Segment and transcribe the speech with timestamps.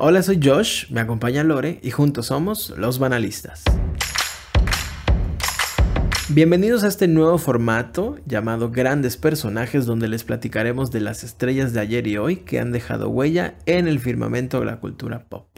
[0.00, 3.64] Hola, soy Josh, me acompaña Lore y juntos somos los banalistas.
[6.28, 11.80] Bienvenidos a este nuevo formato llamado Grandes Personajes donde les platicaremos de las estrellas de
[11.80, 15.48] ayer y hoy que han dejado huella en el firmamento de la cultura pop.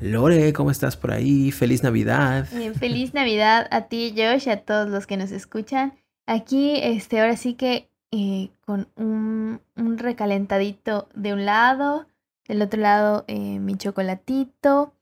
[0.00, 1.50] Lore, ¿cómo estás por ahí?
[1.50, 2.46] Feliz Navidad.
[2.78, 5.94] feliz Navidad a ti, Josh, y a todos los que nos escuchan.
[6.28, 9.58] Aquí, este, ahora sí que eh, con un
[9.98, 12.06] recalentadito de un lado,
[12.48, 14.92] del otro lado, eh, mi chocolatito.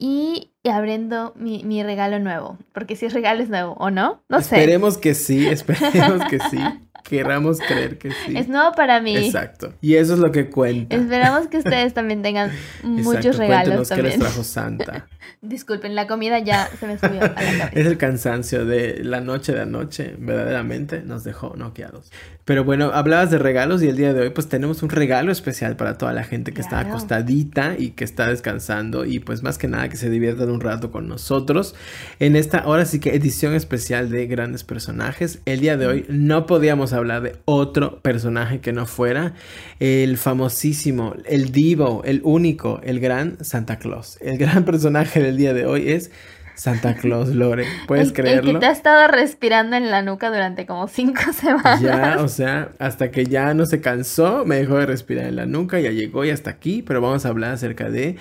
[0.00, 2.56] Y abriendo mi, mi, regalo nuevo.
[2.72, 4.22] Porque si es regalo es nuevo, ¿o no?
[4.28, 4.56] No sé.
[4.56, 6.58] Esperemos que sí, esperemos que sí.
[7.02, 8.36] Queramos creer que sí.
[8.36, 9.16] Es nuevo para mí.
[9.16, 9.72] Exacto.
[9.80, 10.94] Y eso es lo que cuenta.
[10.94, 14.12] Esperamos que ustedes también tengan muchos regalos también.
[14.12, 15.08] que les trajo Santa.
[15.42, 17.70] Disculpen, la comida ya se me subió a la cabeza.
[17.72, 22.10] Es el cansancio de la noche de anoche, verdaderamente nos dejó noqueados.
[22.44, 25.76] Pero bueno, hablabas de regalos y el día de hoy pues tenemos un regalo especial
[25.76, 29.68] para toda la gente que está acostadita y que está descansando y pues más que
[29.68, 31.74] nada que se diviertan un rato con nosotros
[32.20, 35.40] en esta ahora sí que edición especial de grandes personajes.
[35.44, 39.34] El día de hoy no podíamos hablar de otro personaje que no fuera
[39.78, 44.18] el famosísimo, el divo, el único, el gran Santa Claus.
[44.20, 46.10] El gran personaje del día de hoy es
[46.58, 47.66] Santa Claus, Lore.
[47.86, 48.50] ¿Puedes creerlo?
[48.50, 51.80] El que te ha estado respirando en la nuca durante como cinco semanas.
[51.80, 55.46] Ya, o sea, hasta que ya no se cansó, me dejó de respirar en la
[55.46, 58.16] nuca, ya llegó y hasta aquí, pero vamos a hablar acerca de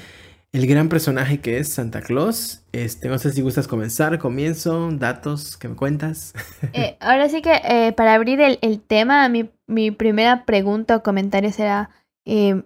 [0.53, 2.63] el gran personaje que es Santa Claus.
[2.71, 6.33] Este, no sé si gustas comenzar, comienzo, datos que me cuentas.
[6.73, 11.51] Eh, ahora sí que eh, para abrir el, tema, mi, mi, primera pregunta o comentario
[11.51, 11.89] será,
[12.25, 12.63] eh,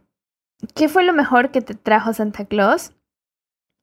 [0.76, 2.92] ¿qué fue lo mejor que te trajo Santa Claus?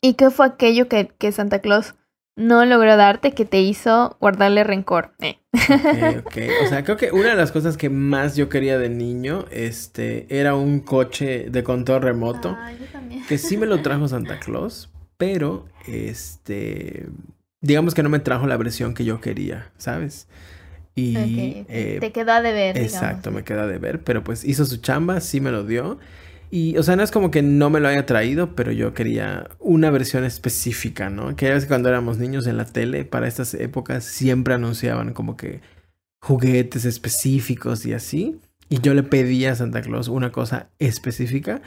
[0.00, 1.94] ¿Y qué fue aquello que, que Santa Claus
[2.36, 5.12] no logró darte que te hizo guardarle rencor?
[5.20, 5.38] Eh.
[6.64, 10.26] O sea, creo que una de las cosas que más yo quería de niño, este,
[10.30, 12.56] era un coche de control remoto.
[12.58, 13.24] Ah, yo también.
[13.26, 17.06] Que sí me lo trajo Santa Claus, pero, este,
[17.60, 20.28] digamos que no me trajo la versión que yo quería, ¿sabes?
[20.94, 21.16] Y
[21.69, 22.76] eh, te quedó de ver.
[22.76, 25.98] Exacto, me queda de ver, pero pues hizo su chamba, sí me lo dio.
[26.50, 29.48] Y, o sea, no es como que no me lo haya traído, pero yo quería
[29.59, 31.36] una versión específica, ¿no?
[31.36, 35.60] Que es cuando éramos niños en la tele, para estas épocas, siempre anunciaban como que
[36.20, 38.41] juguetes específicos y así.
[38.69, 41.62] Y yo le pedí a Santa Claus una cosa específica.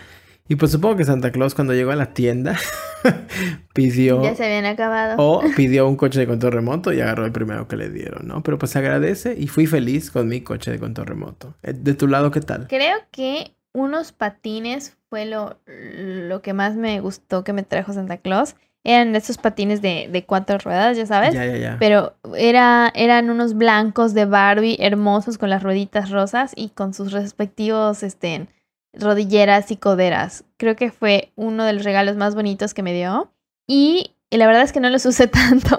[0.48, 2.58] Y pues supongo que Santa Claus cuando llegó a la tienda
[3.74, 4.22] pidió...
[4.22, 5.16] Ya se habían acabado.
[5.18, 8.44] O pidió un coche de control remoto y agarró el primero que le dieron, ¿no?
[8.44, 11.56] Pero pues agradece y fui feliz con mi coche de control remoto.
[11.64, 12.68] Eh, ¿De tu lado qué tal?
[12.68, 18.18] Creo que unos patines fue lo, lo que más me gustó que me trajo Santa
[18.18, 18.56] Claus.
[18.84, 21.34] Eran esos patines de, de cuatro ruedas, ya sabes.
[21.36, 21.78] Ya, ya, ya.
[21.80, 27.12] Pero era, eran unos blancos de Barbie hermosos con las rueditas rosas y con sus
[27.12, 28.48] respectivos este,
[28.94, 30.46] rodilleras y coderas.
[30.58, 33.32] Creo que fue uno de los regalos más bonitos que me dio.
[33.68, 35.78] Y y la verdad es que no los usé tanto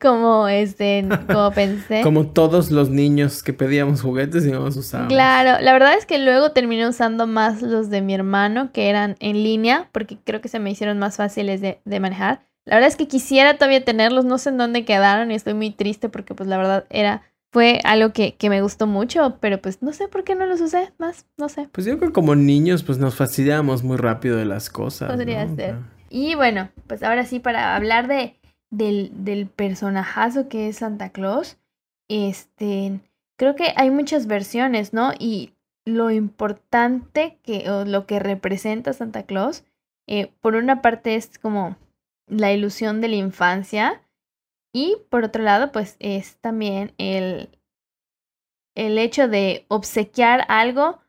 [0.00, 2.02] como este, como pensé.
[2.02, 5.12] como todos los niños que pedíamos juguetes y no los usábamos.
[5.12, 9.16] Claro, la verdad es que luego terminé usando más los de mi hermano, que eran
[9.18, 12.42] en línea, porque creo que se me hicieron más fáciles de, de manejar.
[12.64, 15.70] La verdad es que quisiera todavía tenerlos, no sé en dónde quedaron y estoy muy
[15.70, 19.80] triste porque pues la verdad era fue algo que, que, me gustó mucho, pero pues
[19.80, 21.68] no sé por qué no los usé más, no sé.
[21.70, 25.08] Pues yo creo que como niños pues nos fastidiamos muy rápido de las cosas.
[25.08, 25.76] Podría ser.
[26.10, 28.36] Y bueno, pues ahora sí, para hablar de,
[28.70, 31.58] del, del personajazo que es Santa Claus,
[32.08, 33.00] este,
[33.36, 35.12] creo que hay muchas versiones, ¿no?
[35.18, 35.52] Y
[35.84, 39.64] lo importante que, o lo que representa Santa Claus,
[40.06, 41.76] eh, por una parte es como
[42.26, 44.02] la ilusión de la infancia
[44.72, 47.58] y por otro lado, pues es también el,
[48.74, 51.00] el hecho de obsequiar algo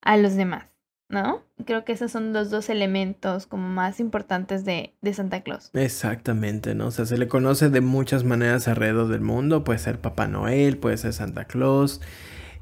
[0.00, 0.70] a los demás.
[1.10, 1.42] ¿no?
[1.64, 5.70] Creo que esos son los dos elementos como más importantes de, de, Santa Claus.
[5.74, 6.88] Exactamente, ¿no?
[6.88, 9.64] O sea, se le conoce de muchas maneras alrededor del mundo.
[9.64, 12.00] Puede ser Papá Noel, puede ser Santa Claus,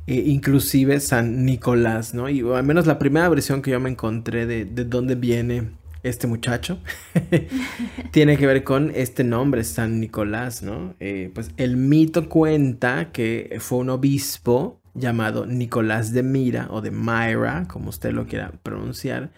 [0.06, 2.28] e inclusive San Nicolás, ¿no?
[2.28, 6.26] Y al menos la primera versión que yo me encontré de, de dónde viene este
[6.26, 6.78] muchacho
[8.10, 10.94] tiene que ver con este nombre, San Nicolás, ¿no?
[11.00, 16.90] Eh, pues el mito cuenta que fue un obispo llamado Nicolás de Mira o de
[16.90, 19.30] Myra, como usted lo quiera pronunciar,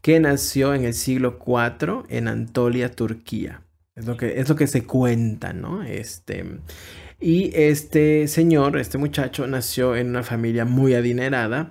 [0.00, 3.62] que nació en el siglo IV en Antolia, Turquía.
[3.94, 5.82] Es lo que, es lo que se cuenta, ¿no?
[5.82, 6.44] Este,
[7.20, 11.70] y este señor, este muchacho, nació en una familia muy adinerada,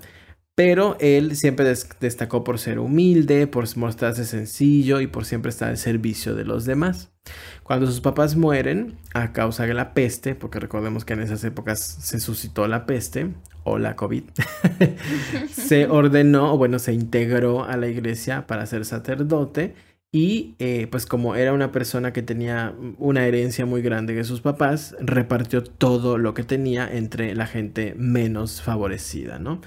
[0.56, 5.78] pero él siempre destacó por ser humilde, por mostrarse sencillo y por siempre estar al
[5.78, 7.12] servicio de los demás.
[7.64, 11.80] Cuando sus papás mueren a causa de la peste, porque recordemos que en esas épocas
[11.80, 13.30] se suscitó la peste
[13.64, 14.24] o la COVID,
[15.52, 19.76] se ordenó, o bueno, se integró a la iglesia para ser sacerdote
[20.14, 24.42] y eh, pues como era una persona que tenía una herencia muy grande de sus
[24.42, 29.62] papás, repartió todo lo que tenía entre la gente menos favorecida, ¿no?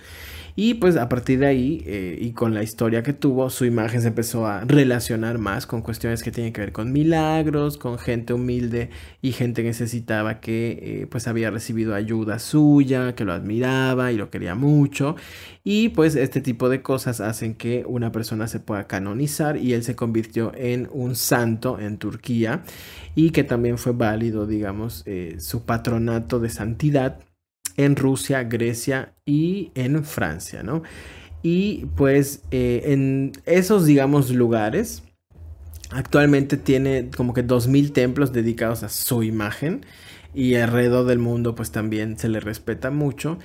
[0.57, 4.03] Y pues a partir de ahí eh, y con la historia que tuvo, su imagen
[4.03, 8.35] se empezó a relacionar más con cuestiones que tienen que ver con milagros, con gente
[8.35, 8.91] humilde
[9.21, 14.17] y gente que necesitaba que eh, pues había recibido ayuda suya, que lo admiraba y
[14.17, 15.17] lo quería mucho.
[15.65, 19.83] Y pues este tipo de cosas hacen que una persona se pueda canonizar y él
[19.83, 22.63] se convirtió en un santo en Turquía
[23.17, 27.19] y que también fue válido, digamos, eh, su patronato de santidad
[27.77, 30.83] en Rusia, Grecia y en Francia, ¿no?
[31.43, 35.03] Y pues eh, en esos, digamos, lugares,
[35.91, 39.85] actualmente tiene como que 2.000 templos dedicados a su imagen
[40.35, 43.39] y alrededor del mundo pues también se le respeta mucho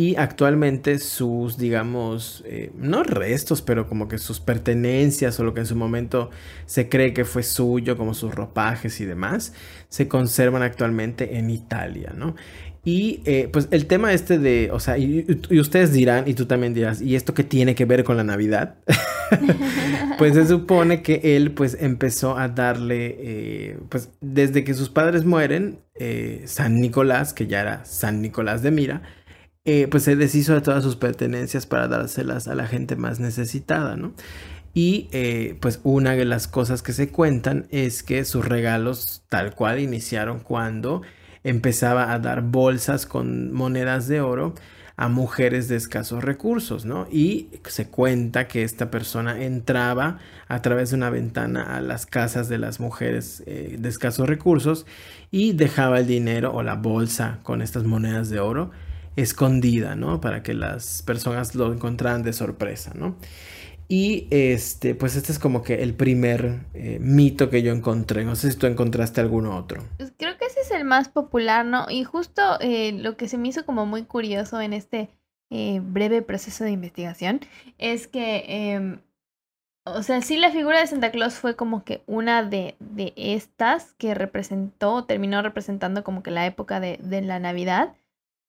[0.00, 5.60] y actualmente sus, digamos, eh, no restos, pero como que sus pertenencias o lo que
[5.60, 6.30] en su momento
[6.64, 9.52] se cree que fue suyo, como sus ropajes y demás,
[9.90, 12.34] se conservan actualmente en Italia, ¿no?
[12.84, 16.72] Y eh, pues el tema este de, o sea, y, ustedes dirán, y tú también
[16.72, 18.76] dirás, ¿y esto qué tiene que ver con la Navidad?
[20.18, 25.26] pues se supone que él pues empezó a darle, eh, pues desde que sus padres
[25.26, 29.02] mueren, eh, San Nicolás, que ya era San Nicolás de Mira,
[29.90, 34.14] pues se deshizo de todas sus pertenencias para dárselas a la gente más necesitada, ¿no?
[34.74, 35.08] Y
[35.60, 40.40] pues una de las cosas que se cuentan es que sus regalos tal cual iniciaron
[40.40, 41.02] cuando
[41.44, 44.54] empezaba a dar bolsas con monedas de oro
[45.00, 47.06] a mujeres de escasos recursos, ¿no?
[47.10, 52.50] Y se cuenta que esta persona entraba a través de una ventana a las casas
[52.50, 54.84] de las mujeres eh, de escasos recursos
[55.30, 58.72] y dejaba el dinero o la bolsa con estas monedas de oro
[59.16, 60.20] escondida, ¿no?
[60.20, 63.16] Para que las personas lo encontraran de sorpresa, ¿no?
[63.92, 68.24] Y este, pues este es como que el primer eh, mito que yo encontré.
[68.24, 69.82] No sé si tú encontraste alguno otro.
[69.96, 71.86] Pues creo que ese es el más popular, ¿no?
[71.90, 75.10] Y justo eh, lo que se me hizo como muy curioso en este
[75.50, 77.40] eh, breve proceso de investigación
[77.78, 79.00] es que, em,
[79.84, 83.94] o sea, sí la figura de Santa Claus fue como que una de, de estas
[83.94, 87.96] que representó, terminó representando como que la época de, de la Navidad,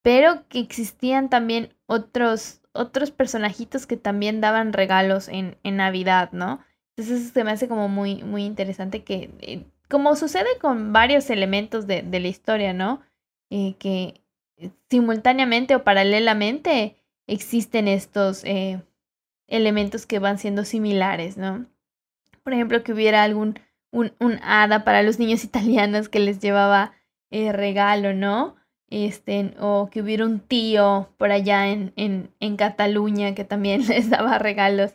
[0.04, 6.64] pero que existían también otros otros personajitos que también daban regalos en, en Navidad, ¿no?
[6.96, 11.30] Entonces eso se me hace como muy, muy interesante que, eh, como sucede con varios
[11.30, 13.02] elementos de, de la historia, ¿no?
[13.50, 14.22] Eh, que
[14.90, 16.96] simultáneamente o paralelamente
[17.28, 18.82] existen estos eh,
[19.48, 21.66] elementos que van siendo similares, ¿no?
[22.44, 23.60] Por ejemplo, que hubiera algún,
[23.92, 26.94] un, un hada para los niños italianos que les llevaba
[27.32, 28.58] regalo, ¿no?
[28.92, 34.10] Este, o que hubiera un tío por allá en, en, en Cataluña que también les
[34.10, 34.94] daba regalos.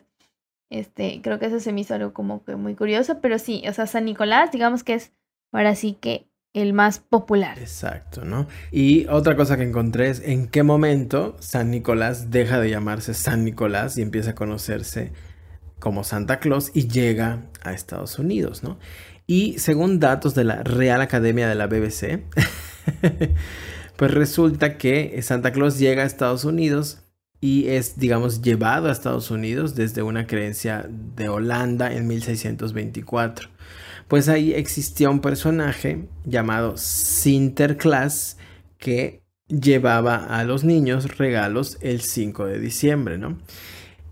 [0.69, 3.73] Este, creo que eso se me hizo algo como que muy curioso, pero sí, o
[3.73, 5.13] sea, San Nicolás, digamos que es
[5.51, 7.57] ahora sí que el más popular.
[7.59, 8.47] Exacto, ¿no?
[8.71, 13.43] Y otra cosa que encontré es en qué momento San Nicolás deja de llamarse San
[13.43, 15.11] Nicolás y empieza a conocerse
[15.79, 18.79] como Santa Claus y llega a Estados Unidos, ¿no?
[19.27, 22.23] Y según datos de la Real Academia de la BBC,
[23.97, 26.99] Pues resulta que Santa Claus llega a Estados Unidos
[27.41, 33.49] y es, digamos, llevado a Estados Unidos desde una creencia de Holanda en 1624.
[34.07, 38.37] Pues ahí existía un personaje llamado Sinterklaas
[38.77, 43.39] que llevaba a los niños regalos el 5 de diciembre, ¿no?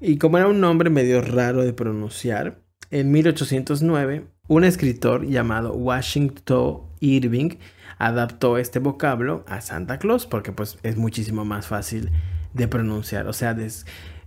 [0.01, 2.59] Y como era un nombre medio raro de pronunciar,
[2.91, 7.57] en 1809 un escritor llamado Washington Irving
[7.97, 12.11] adaptó este vocablo a Santa Claus porque pues es muchísimo más fácil
[12.53, 13.27] de pronunciar.
[13.27, 13.55] O sea,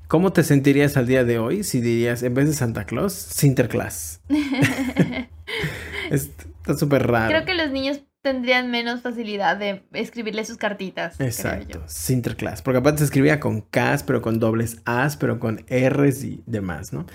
[0.06, 4.22] ¿cómo te sentirías al día de hoy si dirías en vez de Santa Claus, Sinterklaas?
[6.10, 7.28] Está súper raro.
[7.28, 11.20] Creo que los niños tendrían menos facilidad de escribirle sus cartitas.
[11.20, 12.62] Exacto, Sinterklaas.
[12.62, 16.92] Porque aparte se escribía con Ks, pero con dobles As, pero con Rs y demás,
[16.92, 17.06] ¿no?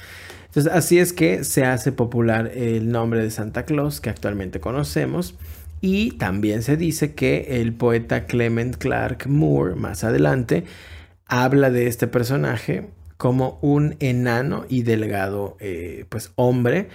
[0.45, 5.35] Entonces, así es que se hace popular el nombre de Santa Claus que actualmente conocemos.
[5.85, 10.63] Y también se dice que el poeta Clement Clark Moore, más adelante,
[11.25, 12.87] habla de este personaje
[13.17, 16.87] como un enano y delgado eh, pues hombre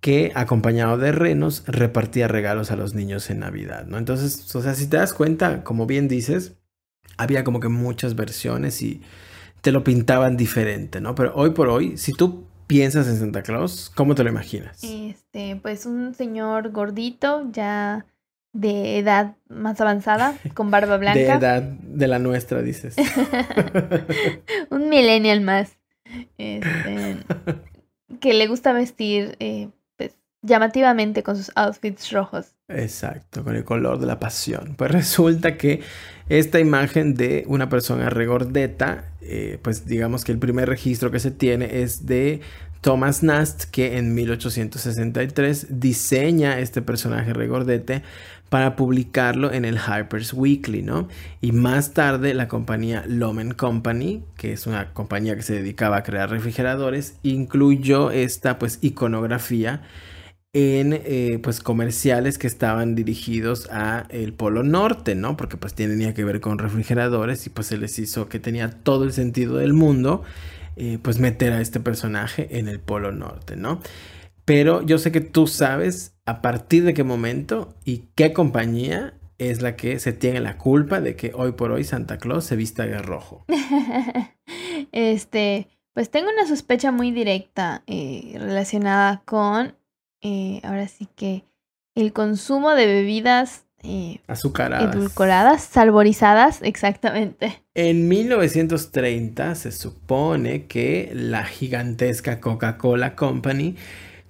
[0.00, 3.98] que acompañado de renos repartía regalos a los niños en Navidad, ¿no?
[3.98, 6.54] Entonces, o sea, si te das cuenta, como bien dices,
[7.16, 9.02] había como que muchas versiones y
[9.60, 11.16] te lo pintaban diferente, ¿no?
[11.16, 14.84] Pero hoy por hoy, si tú piensas en Santa Claus, ¿cómo te lo imaginas?
[14.84, 18.06] Este, pues un señor gordito, ya
[18.56, 21.18] de edad más avanzada, con barba blanca.
[21.18, 22.96] De edad de la nuestra, dices.
[24.70, 25.76] un millennial más.
[26.38, 27.16] Este,
[28.20, 32.54] que le gusta vestir eh, pues, llamativamente con sus outfits rojos.
[32.68, 34.74] Exacto, con el color de la pasión.
[34.76, 35.82] Pues resulta que
[36.28, 41.30] esta imagen de una persona regordeta, eh, pues digamos que el primer registro que se
[41.30, 42.40] tiene es de
[42.80, 48.02] Thomas Nast, que en 1863 diseña este personaje regordete
[48.48, 51.08] para publicarlo en el Harper's Weekly, ¿no?
[51.40, 56.02] Y más tarde la compañía Lomen Company, que es una compañía que se dedicaba a
[56.02, 59.82] crear refrigeradores, incluyó esta pues iconografía
[60.52, 65.36] en eh, pues comerciales que estaban dirigidos a el Polo Norte, ¿no?
[65.36, 69.04] Porque pues tenía que ver con refrigeradores y pues se les hizo que tenía todo
[69.04, 70.22] el sentido del mundo
[70.76, 73.82] eh, pues meter a este personaje en el Polo Norte, ¿no?
[74.46, 79.60] Pero yo sé que tú sabes a partir de qué momento y qué compañía es
[79.60, 82.86] la que se tiene la culpa de que hoy por hoy Santa Claus se vista
[82.86, 83.44] de rojo.
[84.92, 89.74] este, pues tengo una sospecha muy directa eh, relacionada con,
[90.22, 91.44] eh, ahora sí que,
[91.96, 94.94] el consumo de bebidas eh, azucaradas.
[94.94, 97.62] Edulcoradas, salborizadas, exactamente.
[97.74, 103.76] En 1930 se supone que la gigantesca Coca-Cola Company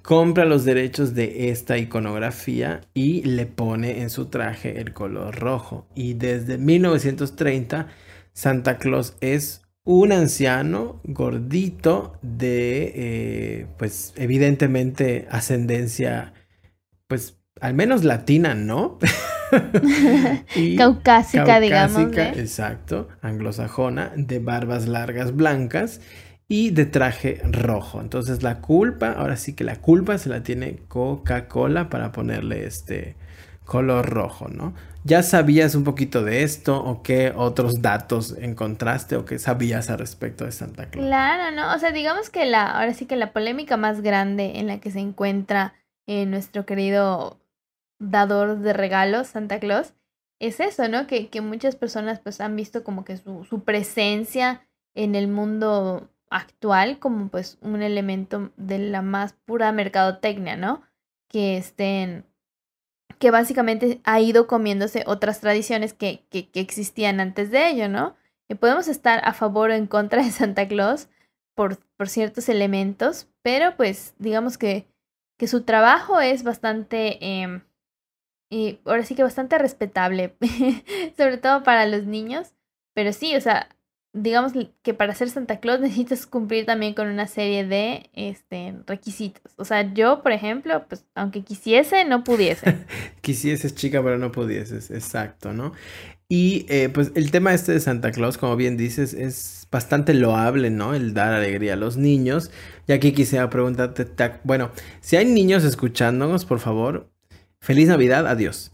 [0.06, 5.88] compra los derechos de esta iconografía y le pone en su traje el color rojo.
[5.96, 7.88] Y desde 1930
[8.32, 16.34] Santa Claus es un anciano gordito de, eh, pues evidentemente ascendencia,
[17.08, 19.00] pues al menos latina, ¿no?
[20.78, 22.16] caucásica, digamos.
[22.16, 22.32] ¿eh?
[22.36, 26.00] Exacto, anglosajona, de barbas largas blancas
[26.48, 28.00] y de traje rojo.
[28.00, 33.16] Entonces la culpa, ahora sí que la culpa se la tiene Coca-Cola para ponerle este
[33.64, 34.74] color rojo, ¿no?
[35.04, 39.98] ¿Ya sabías un poquito de esto o qué otros datos encontraste o qué sabías al
[39.98, 41.06] respecto de Santa Claus?
[41.06, 44.68] Claro, no, o sea, digamos que la, ahora sí que la polémica más grande en
[44.68, 45.74] la que se encuentra
[46.06, 47.40] eh, nuestro querido
[47.98, 49.94] dador de regalos, Santa Claus,
[50.40, 51.06] es eso, ¿no?
[51.06, 56.10] Que, que muchas personas pues han visto como que su, su presencia en el mundo
[56.30, 60.83] actual como pues un elemento de la más pura mercadotecnia, ¿no?
[61.28, 62.25] Que estén,
[63.18, 68.16] que básicamente ha ido comiéndose otras tradiciones que, que, existían antes de ello, ¿no?
[68.49, 71.09] Y podemos estar a favor o en contra de Santa Claus
[71.54, 74.87] por, por ciertos elementos, pero pues digamos que,
[75.38, 77.62] que su trabajo es bastante, eh,
[78.50, 80.37] y ahora sí que bastante respetable,
[81.16, 82.54] sobre todo para los niños,
[82.95, 83.75] pero sí, o sea,
[84.16, 89.52] digamos que para ser Santa Claus necesitas cumplir también con una serie de este, requisitos.
[89.56, 92.78] O sea, yo, por ejemplo, pues aunque quisiese, no pudiese.
[93.20, 95.73] Quisieses, chica, pero no pudieses, exacto, ¿no?
[96.28, 100.70] Y eh, pues el tema este de Santa Claus, como bien dices, es bastante loable,
[100.70, 100.94] ¿no?
[100.94, 102.50] El dar alegría a los niños.
[102.88, 104.06] Y aquí quisiera preguntarte,
[104.42, 104.70] bueno,
[105.00, 107.12] si hay niños escuchándonos, por favor,
[107.61, 108.73] feliz Navidad, adiós.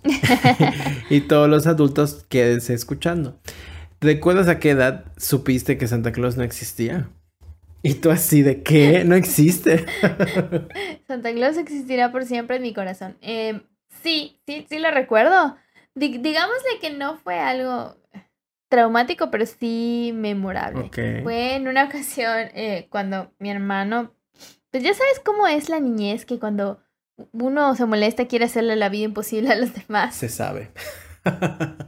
[1.10, 3.38] y todos los adultos quédense escuchando.
[4.02, 7.08] ¿Recuerdas a qué edad supiste que Santa Claus no existía?
[7.84, 9.04] Y tú así de qué?
[9.04, 9.86] No existe.
[11.06, 13.16] Santa Claus existirá por siempre en mi corazón.
[13.20, 13.62] Em,
[14.02, 15.56] sí, sí, sí lo recuerdo.
[15.94, 17.96] digámosle que no fue algo
[18.68, 20.90] traumático, pero sí memorable.
[21.22, 24.16] Fue en una ocasión eh, cuando mi hermano,
[24.72, 26.82] pues ya sabes cómo es la niñez, que cuando
[27.30, 30.16] uno se molesta quiere hacerle la vida imposible a los demás.
[30.16, 30.70] Se sabe.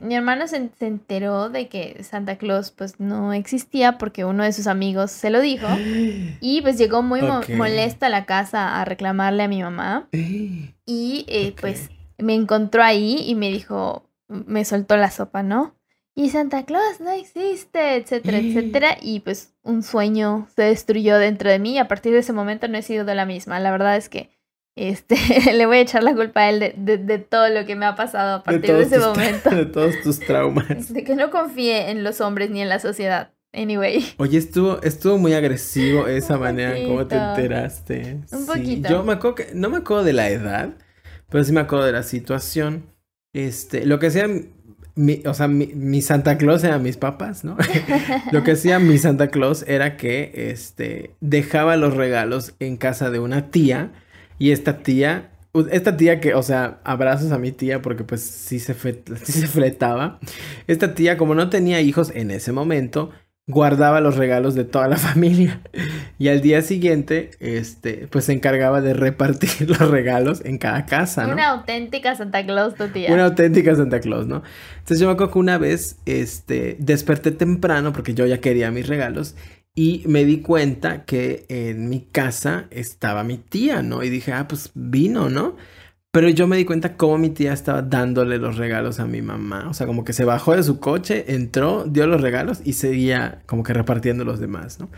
[0.00, 4.66] Mi hermano se, enteró de que Santa Claus pues no existía porque uno de sus
[4.66, 5.66] amigos se lo dijo
[6.40, 7.20] y pues llegó muy
[7.56, 13.24] molesto a la casa a reclamarle a mi mamá y eh, pues me encontró ahí
[13.26, 15.74] y me dijo, me soltó la sopa, ¿no?
[16.16, 18.96] Y Santa Claus no existe, etcétera, etcétera.
[19.00, 22.68] Y pues un sueño se destruyó dentro de mí y a partir de ese momento
[22.68, 23.58] no he sido de la misma.
[23.58, 24.30] La verdad es que
[24.76, 25.16] este,
[25.52, 28.36] le voy a echar la culpa a él de, todo lo que me ha pasado
[28.36, 29.50] a partir de, ese momento.
[29.54, 30.92] De todos tus traumas.
[30.92, 33.30] De que no confíe en los hombres ni en la sociedad.
[33.52, 34.04] Anyway.
[34.16, 38.18] Oye, estuvo, estuvo muy agresivo esa manera como te enteraste.
[38.32, 38.88] Un poquito.
[38.88, 40.70] Yo me acuerdo que, no me acuerdo de la edad,
[41.30, 42.86] pero sí me acuerdo de la situación.
[43.32, 44.26] Este, lo que hacía
[44.96, 47.56] mi, o sea, mi, mi, Santa Claus eran mis papás, ¿no?
[48.32, 53.20] lo que hacía mi Santa Claus era que, este, dejaba los regalos en casa de
[53.20, 53.92] una tía
[54.44, 55.30] y esta tía,
[55.70, 58.74] esta tía que, o sea, abrazos a mi tía porque pues sí se,
[59.22, 60.20] sí se fletaba.
[60.66, 63.08] Esta tía, como no tenía hijos en ese momento,
[63.46, 65.62] guardaba los regalos de toda la familia.
[66.18, 71.26] Y al día siguiente, este, pues se encargaba de repartir los regalos en cada casa,
[71.26, 71.32] ¿no?
[71.32, 73.14] Una auténtica Santa Claus, tu tía.
[73.14, 74.42] Una auténtica Santa Claus, ¿no?
[74.74, 78.88] Entonces yo me acuerdo que una vez, este, desperté temprano porque yo ya quería mis
[78.88, 79.36] regalos
[79.74, 84.02] y me di cuenta que en mi casa estaba mi tía, ¿no?
[84.02, 85.56] Y dije, ah, pues vino, ¿no?
[86.12, 89.68] Pero yo me di cuenta cómo mi tía estaba dándole los regalos a mi mamá.
[89.68, 93.42] O sea, como que se bajó de su coche, entró, dio los regalos y seguía
[93.46, 94.90] como que repartiendo los demás, ¿no?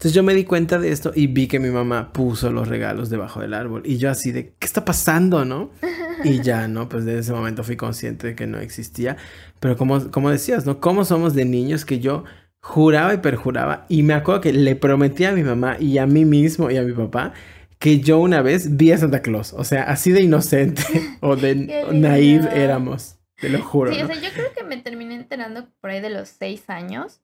[0.00, 3.10] Entonces yo me di cuenta de esto y vi que mi mamá puso los regalos
[3.10, 3.82] debajo del árbol.
[3.84, 5.70] Y yo así de, ¿qué está pasando, no?
[6.22, 6.88] Y ya, ¿no?
[6.88, 9.16] Pues desde ese momento fui consciente de que no existía.
[9.58, 10.78] Pero como, como decías, ¿no?
[10.78, 12.24] ¿Cómo somos de niños que yo
[12.62, 13.86] juraba y perjuraba?
[13.88, 16.82] Y me acuerdo que le prometí a mi mamá y a mí mismo y a
[16.82, 17.32] mi papá
[17.80, 19.54] que yo una vez vi a Santa Claus.
[19.54, 20.82] O sea, así de inocente
[21.20, 23.16] o de naive éramos.
[23.36, 23.92] Te lo juro.
[23.92, 27.22] Sí, o sea, yo creo que me terminé enterando por ahí de los seis años.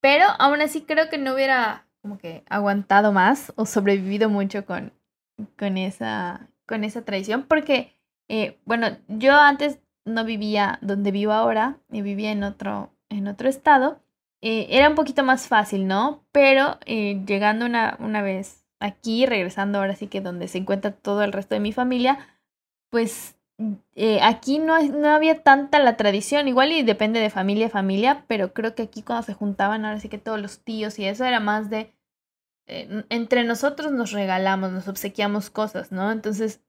[0.00, 4.92] Pero aún así creo que no hubiera como que aguantado más o sobrevivido mucho con,
[5.56, 7.44] con, esa, con esa tradición.
[7.44, 7.96] Porque,
[8.28, 13.48] eh, bueno, yo antes no vivía donde vivo ahora, y vivía en otro, en otro
[13.48, 14.00] estado.
[14.42, 16.24] Eh, era un poquito más fácil, ¿no?
[16.32, 21.22] Pero eh, llegando una, una vez aquí, regresando ahora sí que donde se encuentra todo
[21.22, 22.18] el resto de mi familia,
[22.90, 23.36] pues
[23.94, 28.24] eh, aquí no, no había tanta la tradición, igual y depende de familia a familia,
[28.26, 31.24] pero creo que aquí cuando se juntaban ahora sí que todos los tíos y eso
[31.24, 31.92] era más de,
[32.66, 36.10] entre nosotros nos regalamos, nos obsequiamos cosas, ¿no?
[36.10, 36.60] Entonces,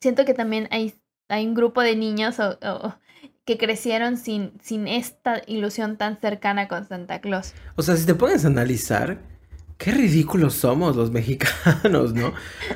[0.00, 0.94] siento que también hay,
[1.28, 2.36] hay un grupo de niños
[3.46, 7.54] que crecieron sin, sin esta ilusión tan cercana con Santa Claus.
[7.76, 9.18] O sea, si te pones a analizar,
[9.78, 12.32] Qué ridículos somos los mexicanos, ¿no?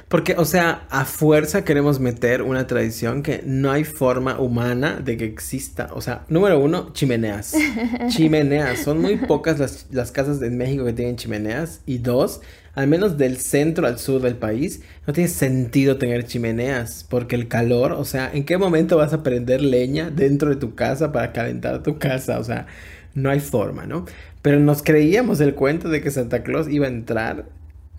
[0.09, 5.17] Porque, o sea, a fuerza queremos meter una tradición que no hay forma humana de
[5.17, 5.89] que exista.
[5.95, 7.55] O sea, número uno, chimeneas.
[8.09, 8.81] Chimeneas.
[8.81, 11.81] Son muy pocas las, las casas en México que tienen chimeneas.
[11.87, 12.43] Y dos,
[12.81, 17.05] al menos del centro al sur del país, no tiene sentido tener chimeneas.
[17.09, 20.75] Porque el calor, o sea, ¿en qué momento vas a prender leña dentro de tu
[20.75, 22.39] casa para calentar tu casa?
[22.39, 22.67] O sea,
[23.15, 24.07] no hay forma, ¿no?
[24.41, 27.45] Pero nos creíamos el cuento de que Santa Claus iba a entrar.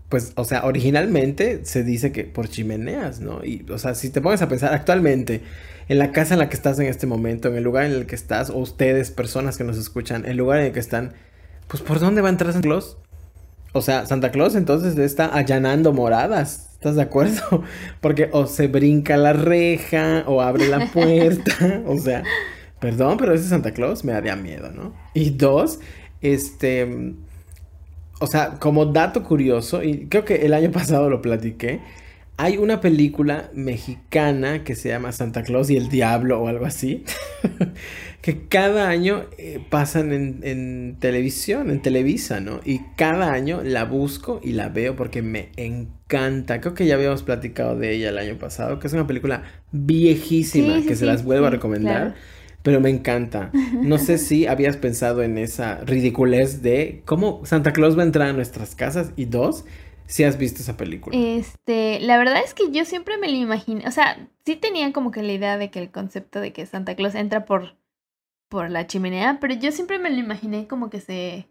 [0.09, 3.45] Pues, o sea, originalmente se dice que por chimeneas, ¿no?
[3.45, 5.41] Y, o sea, si te pones a pensar actualmente,
[5.89, 8.07] en la casa en la que estás en este momento, en el lugar en el
[8.07, 11.13] que estás, o ustedes, personas que nos escuchan, el lugar en el que están,
[11.67, 12.97] pues, ¿por dónde va a entrar Santa Claus?
[13.73, 16.69] O sea, Santa Claus entonces está allanando moradas.
[16.73, 17.63] ¿Estás de acuerdo?
[18.01, 21.83] Porque o se brinca la reja o abre la puerta.
[21.85, 22.23] o sea,
[22.79, 24.93] perdón, pero ese Santa Claus me daría miedo, ¿no?
[25.13, 25.79] Y dos,
[26.21, 27.15] este,
[28.19, 31.79] o sea, como dato curioso, y creo que el año pasado lo platiqué,
[32.37, 37.03] hay una película mexicana que se llama Santa Claus y el Diablo o algo así,
[38.21, 42.61] que cada año eh, pasan en, en, televisión, en Televisa, ¿no?
[42.63, 46.61] Y cada año la busco y la veo porque me encanta.
[46.61, 50.81] Creo que ya habíamos platicado de ella el año pasado, que es una película viejísima
[50.85, 52.15] que se las vuelvo a recomendar
[52.63, 53.51] pero me encanta.
[53.73, 58.29] No sé si habías pensado en esa ridiculez de cómo Santa Claus va a entrar
[58.29, 59.65] a nuestras casas y dos,
[60.05, 61.17] si has visto esa película.
[61.17, 65.11] Este, la verdad es que yo siempre me lo imaginé, o sea, sí tenía como
[65.11, 67.75] que la idea de que el concepto de que Santa Claus entra por
[68.51, 71.47] por la chimenea, pero yo siempre me lo imaginé como que se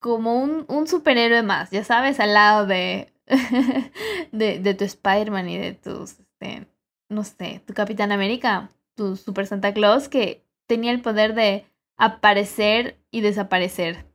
[0.00, 3.12] como un, un superhéroe más, ya sabes, al lado de
[4.32, 6.68] de, de tu Spider-Man y de tus este,
[7.10, 11.66] no sé, tu Capitán América tu Super Santa Claus que tenía el poder de
[11.98, 14.06] aparecer y desaparecer.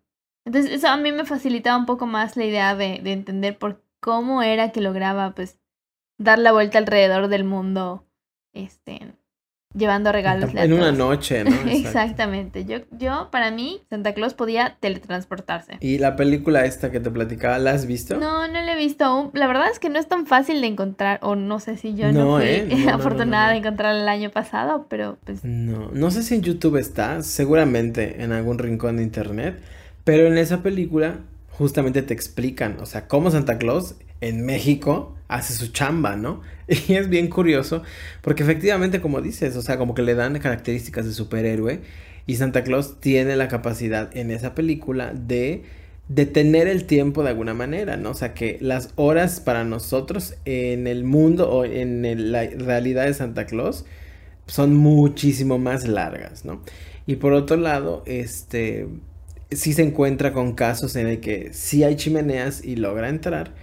[0.43, 3.83] Entonces eso a mí me facilitaba un poco más la idea de, de entender por
[3.99, 5.59] cómo era que lograba pues
[6.17, 8.07] dar la vuelta alrededor del mundo
[8.53, 9.13] este
[9.73, 10.51] llevando regalos.
[10.55, 11.55] En una noche, ¿no?
[11.69, 12.65] Exactamente.
[12.65, 15.77] Yo, yo, para mí, Santa Claus podía teletransportarse.
[15.79, 18.17] ¿Y la película esta que te platicaba, la has visto?
[18.17, 19.31] No, no la he visto aún.
[19.33, 22.11] La verdad es que no es tan fácil de encontrar, o no sé si yo
[22.11, 22.87] no, fui ¿eh?
[22.91, 25.43] afortunada de encontrarla el año pasado, pero pues...
[25.43, 29.59] No, no sé si en YouTube está, seguramente en algún rincón de internet,
[30.03, 31.19] pero en esa película
[31.51, 36.41] justamente te explican, o sea, cómo Santa Claus en México hace su chamba, ¿no?
[36.87, 37.83] Y es bien curioso,
[38.21, 41.81] porque efectivamente, como dices, o sea, como que le dan características de superhéroe,
[42.27, 45.63] y Santa Claus tiene la capacidad en esa película de
[46.07, 48.11] detener el tiempo de alguna manera, ¿no?
[48.11, 53.13] O sea, que las horas para nosotros en el mundo o en la realidad de
[53.13, 53.85] Santa Claus
[54.45, 56.61] son muchísimo más largas, ¿no?
[57.05, 58.87] Y por otro lado, este,
[59.51, 63.53] sí se encuentra con casos en el que sí hay chimeneas y logra entrar,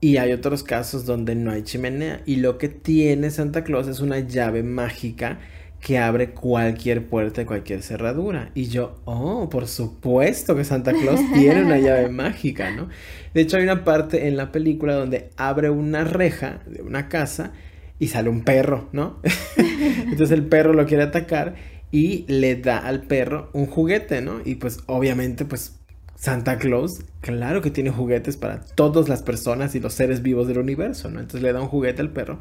[0.00, 2.22] y hay otros casos donde no hay chimenea.
[2.26, 5.38] Y lo que tiene Santa Claus es una llave mágica
[5.80, 8.50] que abre cualquier puerta y cualquier cerradura.
[8.54, 12.88] Y yo, oh, por supuesto que Santa Claus tiene una llave mágica, ¿no?
[13.34, 17.52] De hecho, hay una parte en la película donde abre una reja de una casa
[17.98, 19.20] y sale un perro, ¿no?
[19.56, 21.54] Entonces el perro lo quiere atacar
[21.90, 24.40] y le da al perro un juguete, ¿no?
[24.44, 25.79] Y pues obviamente, pues
[26.20, 30.58] Santa Claus, claro que tiene juguetes para todas las personas y los seres vivos del
[30.58, 31.18] universo, ¿no?
[31.18, 32.38] Entonces le da un juguete al perro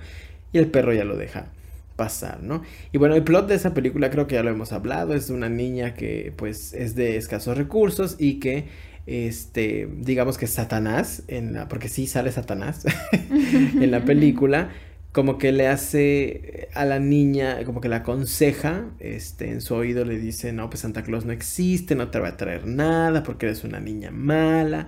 [0.51, 1.53] y el perro ya lo deja
[1.95, 2.61] pasar, ¿no?
[2.91, 5.47] Y bueno, el plot de esa película creo que ya lo hemos hablado, es una
[5.47, 8.65] niña que pues es de escasos recursos y que
[9.07, 12.83] este, digamos que Satanás, en la, porque sí sale Satanás
[13.31, 14.71] en la película,
[15.11, 20.05] como que le hace a la niña, como que la aconseja, este, en su oído
[20.05, 23.47] le dice, no, pues Santa Claus no existe, no te va a traer nada porque
[23.47, 24.87] eres una niña mala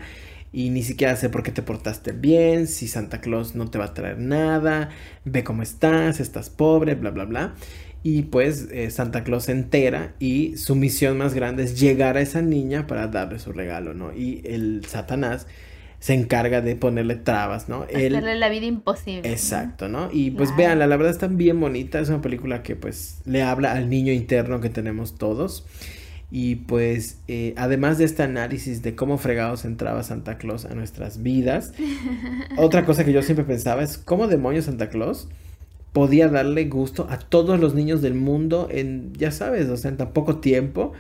[0.53, 3.85] y ni siquiera sé por qué te portaste bien, si Santa Claus no te va
[3.85, 4.89] a traer nada,
[5.23, 7.55] ve cómo estás, estás pobre, bla, bla, bla.
[8.03, 12.21] Y pues eh, Santa Claus se entera y su misión más grande es llegar a
[12.21, 14.13] esa niña para darle su regalo, ¿no?
[14.13, 15.47] Y el Satanás
[16.01, 17.83] se encarga de ponerle trabas, ¿no?
[17.83, 19.31] Hacerle la vida imposible.
[19.31, 20.09] Exacto, ¿no?
[20.11, 23.73] Y pues véanla, la verdad está bien bonita, es una película que pues le habla
[23.73, 25.63] al niño interno que tenemos todos.
[26.31, 31.21] Y pues, eh, además de este análisis de cómo fregados entraba Santa Claus a nuestras
[31.21, 31.73] vidas,
[32.57, 35.27] otra cosa que yo siempre pensaba es cómo demonios Santa Claus
[35.93, 39.97] podía darle gusto a todos los niños del mundo en, ya sabes, o sea, en
[39.97, 40.93] tan poco tiempo.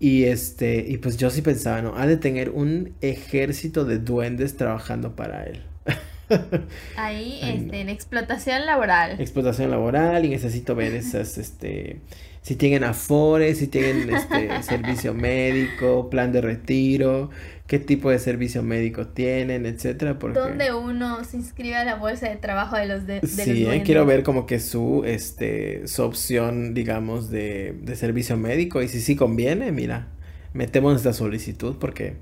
[0.00, 1.94] Y este, y pues yo sí pensaba, ¿no?
[1.94, 5.62] Ha de tener un ejército de duendes trabajando para él.
[6.96, 9.20] Ahí, este, en explotación laboral.
[9.20, 12.00] Explotación laboral y necesito ver esas, este,
[12.42, 17.30] si tienen afores, si tienen este servicio médico, plan de retiro,
[17.66, 22.28] qué tipo de servicio médico tienen, etcétera, porque ¿Dónde uno se inscribe a la bolsa
[22.28, 26.74] de trabajo de los de, Sí, eh, quiero ver como que su este su opción,
[26.74, 30.08] digamos, de, de servicio médico y si sí conviene, mira,
[30.54, 32.16] metemos esta solicitud porque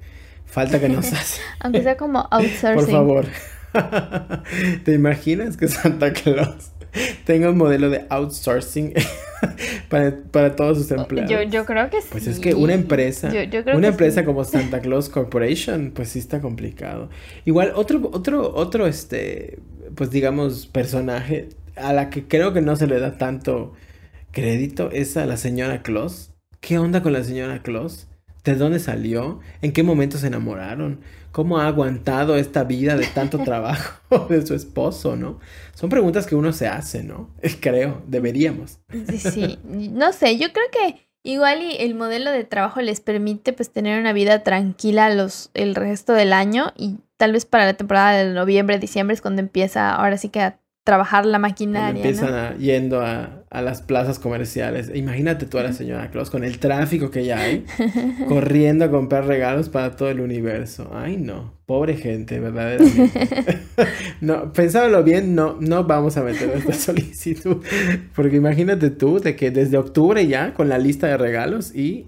[0.46, 1.40] falta que nos hace.
[1.61, 2.74] Aunque sea como outsourcing.
[2.74, 3.26] Por favor.
[4.85, 6.72] ¿Te imaginas que Santa Claus
[7.25, 8.95] tenga un modelo de outsourcing
[9.89, 11.31] para, todos sus empleados.
[11.31, 12.09] Yo, yo creo que sí.
[12.11, 13.31] Pues es que una empresa,
[13.75, 17.11] una empresa como Santa Claus Corporation, pues sí está complicado.
[17.45, 19.59] Igual otro, otro, otro, este,
[19.95, 23.73] pues digamos, personaje a la que creo que no se le da tanto
[24.33, 26.33] crédito es a la señora Claus.
[26.61, 28.08] ¿Qué onda con la señora Claus?
[28.49, 29.41] ¿De dónde salió?
[29.61, 31.01] ¿En qué momento se enamoraron?
[31.33, 35.39] ¿Cómo ha aguantado esta vida de tanto trabajo de su esposo, no?
[35.75, 37.29] Son preguntas que uno se hace, ¿no?
[37.61, 38.79] Creo, deberíamos.
[39.19, 43.71] Sí, no sé, yo creo que igual y el modelo de trabajo les permite pues
[43.71, 48.13] tener una vida tranquila los, el resto del año y tal vez para la temporada
[48.13, 52.03] de noviembre, diciembre es cuando empieza ahora sí que a trabajar la maquinaria.
[52.03, 54.90] empiezan yendo a, a, las plazas comerciales.
[54.94, 57.66] Imagínate tú a la señora Claus con el tráfico que ya hay,
[58.27, 60.90] corriendo a comprar regalos para todo el universo.
[60.94, 61.53] Ay, no.
[61.66, 63.59] Pobre gente, verdaderamente.
[64.22, 67.59] no, pensándolo bien, no, no vamos a meter esta solicitud.
[68.16, 72.07] Porque imagínate tú de que desde octubre ya con la lista de regalos y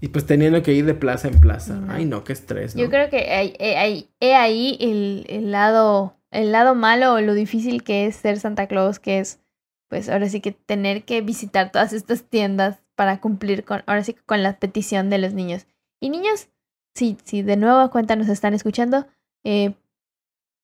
[0.00, 1.82] y pues teniendo que ir de plaza en plaza.
[1.88, 2.74] Ay, no, qué estrés.
[2.74, 7.82] Yo creo que hay, hay, ahí el, el, lado el lado malo o lo difícil
[7.82, 9.40] que es ser Santa Claus, que es,
[9.88, 14.14] pues ahora sí que tener que visitar todas estas tiendas para cumplir con, ahora sí
[14.14, 15.66] con la petición de los niños.
[16.00, 16.48] Y niños,
[16.94, 19.06] sí, sí, de nuevo a cuenta nos están escuchando,
[19.44, 19.74] eh,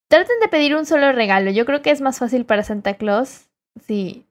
[0.09, 1.51] traten de pedir un solo regalo.
[1.51, 3.49] Yo creo que es más fácil para Santa Claus
[3.87, 4.27] si,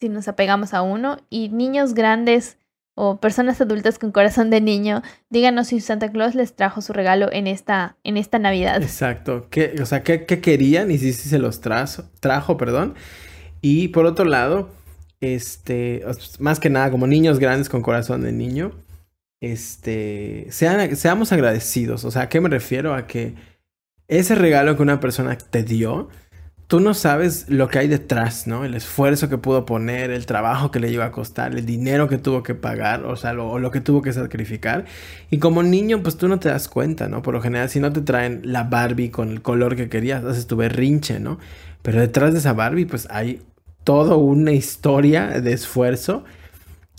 [0.00, 1.18] si nos apegamos a uno.
[1.30, 2.58] Y niños grandes
[2.94, 7.28] o personas adultas con corazón de niño, díganos si Santa Claus les trajo su regalo
[7.32, 8.82] en esta, en esta Navidad.
[8.82, 9.46] Exacto.
[9.50, 12.56] ¿Qué, o sea, ¿qué, querían y si, se los trazo, trajo?
[12.56, 12.94] Perdón.
[13.62, 14.70] Y por otro lado,
[15.20, 16.04] este,
[16.38, 18.72] más que nada, como niños grandes con corazón de niño,
[19.40, 22.04] este, sean, seamos agradecidos.
[22.04, 22.94] O sea, ¿a qué me refiero?
[22.94, 23.34] A que
[24.08, 26.10] ese regalo que una persona te dio,
[26.72, 28.64] tú no sabes lo que hay detrás, ¿no?
[28.64, 32.16] El esfuerzo que pudo poner, el trabajo que le iba a costar, el dinero que
[32.16, 34.86] tuvo que pagar, o sea, lo, lo, que tuvo que sacrificar.
[35.30, 37.20] Y como niño, pues tú no te das cuenta, ¿no?
[37.20, 40.46] Por lo general, si no te traen la Barbie con el color que querías, haces
[40.46, 41.38] tu berrinche, ¿no?
[41.82, 43.42] Pero detrás de esa Barbie, pues hay
[43.84, 46.24] toda una historia de esfuerzo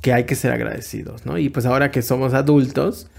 [0.03, 1.39] que hay que ser agradecidos, ¿no?
[1.39, 3.09] Y pues ahora que somos adultos,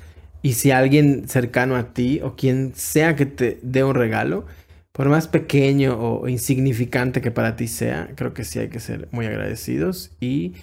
[0.40, 4.46] y si alguien cercano a ti o quien sea que te dé un regalo,
[4.94, 9.08] por más pequeño o insignificante que para ti sea, creo que sí hay que ser
[9.10, 10.54] muy agradecidos y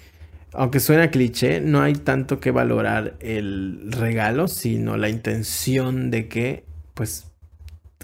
[0.53, 6.63] aunque suena cliché, no hay tanto que valorar el regalo, sino la intención de que
[6.93, 7.25] pues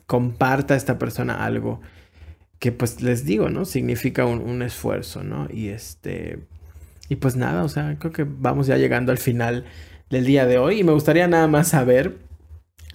[0.05, 1.79] comparta esta persona algo
[2.59, 3.63] que pues les digo, ¿no?
[3.63, 5.47] Significa un, un esfuerzo, ¿no?
[5.49, 6.39] Y este...
[7.07, 9.63] y pues nada, o sea, creo que vamos ya llegando al final
[10.09, 12.26] del día de hoy y me gustaría nada más saber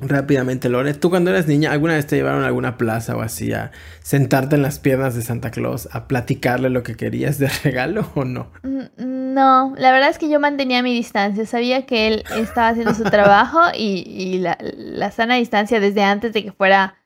[0.03, 3.53] rápidamente, Lore, tú cuando eras niña, ¿alguna vez te llevaron a alguna plaza o así
[3.53, 3.71] a
[4.03, 8.25] sentarte en las piernas de Santa Claus a platicarle lo que querías de regalo o
[8.25, 8.51] no?
[8.63, 12.95] Mm, no, la verdad es que yo mantenía mi distancia, sabía que él estaba haciendo
[12.95, 16.97] su trabajo y, la, sana distancia desde antes de que fuera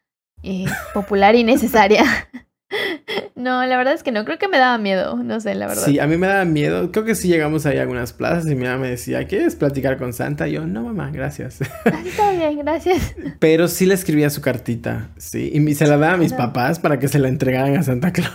[0.43, 2.05] eh, popular y necesaria.
[3.47, 5.85] No, la verdad es que no, creo que me daba miedo, no sé, la verdad.
[5.85, 8.57] Sí, a mí me daba miedo, creo que sí llegamos ahí a algunas plazas y
[8.57, 10.49] mi mamá me decía, ¿quieres platicar con Santa?
[10.49, 11.61] Y yo, no mamá, gracias.
[11.61, 13.15] está bien, gracias.
[13.39, 16.99] Pero sí le escribía su cartita, sí, y se la daba a mis papás para
[16.99, 18.33] que se la entregaran a Santa Claus.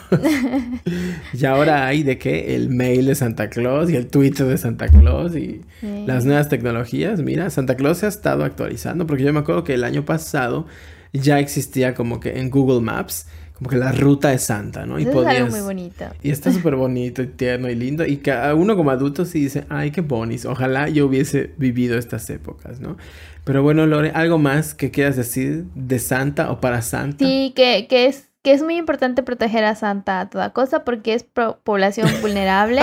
[1.34, 4.88] y ahora hay de qué, el mail de Santa Claus y el Twitter de Santa
[4.88, 9.40] Claus y las nuevas tecnologías, mira, Santa Claus se ha estado actualizando, porque yo me
[9.40, 10.68] acuerdo que el año pasado
[11.12, 13.28] ya existía como que en Google Maps
[13.62, 14.98] como que la ruta de Santa, ¿no?
[14.98, 16.06] Y Eso es algo muy bonito.
[16.24, 18.04] Y está súper bonito y tierno y lindo.
[18.08, 20.46] Y que uno como adulto sí dice, ay, qué bonis.
[20.46, 22.98] Ojalá yo hubiese vivido estas épocas, ¿no?
[23.44, 27.24] Pero bueno, Lore, ¿algo más que quieras decir de Santa o para Santa?
[27.24, 31.14] Sí, que, que es que es muy importante proteger a Santa a toda cosa porque
[31.14, 32.82] es población vulnerable.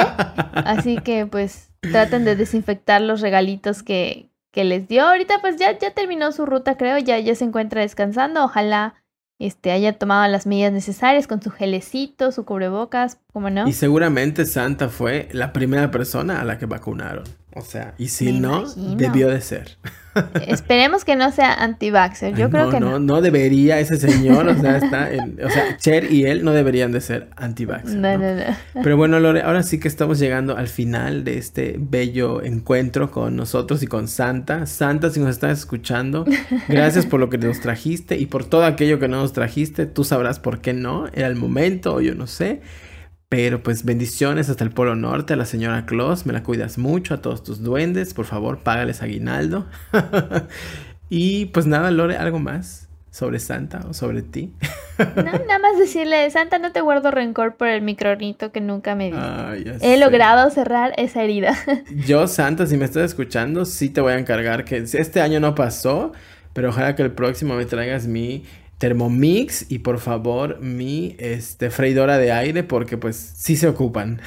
[0.54, 5.08] así que pues traten de desinfectar los regalitos que, que les dio.
[5.08, 8.44] Ahorita pues ya, ya terminó su ruta, creo, ya, ya se encuentra descansando.
[8.44, 8.94] Ojalá
[9.38, 13.68] este, haya tomado las medidas necesarias con su gelecito, su cubrebocas, ¿cómo no?
[13.68, 17.24] Y seguramente Santa fue la primera persona a la que vacunaron.
[17.54, 19.78] O sea, y si no, debió de ser.
[20.46, 22.34] Esperemos que no sea anti-vaxxer.
[22.34, 22.90] Yo creo que no.
[22.90, 26.52] No, no debería ese señor, o sea, está en, o sea, Cher y él no
[26.52, 27.96] deberían de ser anti-vaxxer.
[27.96, 28.42] No, no, no,
[28.82, 33.36] Pero bueno, Lore, ahora sí que estamos llegando al final de este bello encuentro con
[33.36, 34.66] nosotros y con Santa.
[34.66, 36.26] Santa, si nos estás escuchando,
[36.68, 39.86] gracias por lo que nos trajiste y por todo aquello que no nos trajiste.
[39.86, 42.60] Tú sabrás por qué no, era el momento o yo no sé.
[43.28, 47.12] Pero pues bendiciones hasta el Polo Norte a la señora Claus, me la cuidas mucho,
[47.12, 49.66] a todos tus duendes, por favor, págales aguinaldo.
[51.10, 54.54] y pues nada, Lore, ¿algo más sobre Santa o sobre ti?
[54.98, 59.10] no, nada más decirle, Santa, no te guardo rencor por el micronito que nunca me
[59.10, 59.18] di.
[59.82, 61.54] He logrado cerrar esa herida.
[62.06, 65.54] Yo, Santa, si me estás escuchando, sí te voy a encargar que este año no
[65.54, 66.12] pasó,
[66.54, 68.44] pero ojalá que el próximo me traigas mi
[68.78, 74.20] Thermomix y por favor mi este, freidora de aire porque pues sí se ocupan.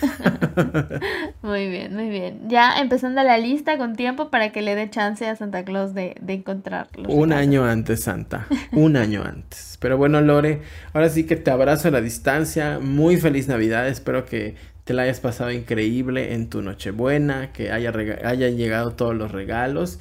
[1.42, 2.50] muy bien, muy bien.
[2.50, 6.16] Ya empezando la lista con tiempo para que le dé chance a Santa Claus de,
[6.22, 7.08] de encontrarlos.
[7.10, 8.48] Un año antes, Santa.
[8.74, 9.78] Un año antes.
[9.80, 10.62] Pero bueno, Lore,
[10.94, 12.80] ahora sí que te abrazo a la distancia.
[12.80, 13.88] Muy feliz Navidad.
[13.88, 17.94] Espero que te la hayas pasado increíble en tu Nochebuena, que haya
[18.26, 20.00] hayan llegado todos los regalos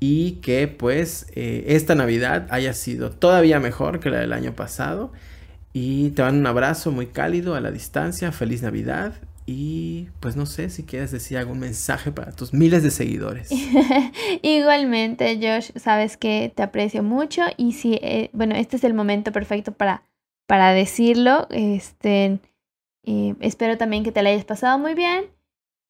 [0.00, 5.12] y que pues eh, esta Navidad haya sido todavía mejor que la del año pasado.
[5.72, 9.12] Y te van un abrazo muy cálido a la distancia, feliz Navidad
[9.46, 13.50] y pues no sé si quieres decir algún mensaje para tus miles de seguidores.
[14.42, 19.32] Igualmente, Josh, sabes que te aprecio mucho y si, eh, bueno, este es el momento
[19.32, 20.02] perfecto para,
[20.46, 21.46] para decirlo.
[21.50, 22.38] Este,
[23.04, 25.26] eh, espero también que te la hayas pasado muy bien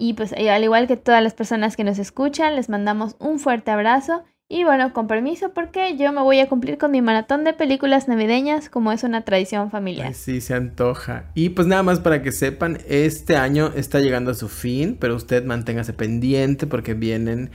[0.00, 3.38] y pues eh, al igual que todas las personas que nos escuchan, les mandamos un
[3.38, 4.24] fuerte abrazo.
[4.48, 8.08] Y bueno, con permiso, porque yo me voy a cumplir con mi maratón de películas
[8.08, 10.12] navideñas como es una tradición familiar.
[10.14, 11.26] sí, se antoja.
[11.34, 15.14] Y pues nada más para que sepan, este año está llegando a su fin, pero
[15.14, 17.50] usted manténgase pendiente porque vienen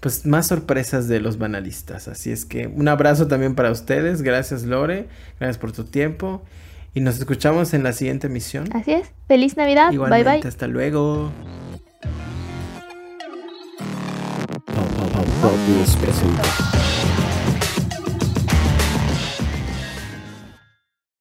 [0.00, 2.08] pues más sorpresas de los banalistas.
[2.08, 4.22] Así es que un abrazo también para ustedes.
[4.22, 5.06] Gracias Lore,
[5.38, 6.42] gracias por tu tiempo.
[6.94, 8.64] Y nos escuchamos en la siguiente emisión.
[8.74, 9.12] Así es.
[9.28, 9.92] Feliz Navidad.
[9.92, 10.40] bye bye.
[10.42, 11.30] Hasta luego.
[12.02, 12.10] Pop,
[14.66, 16.79] pop, pop, pop,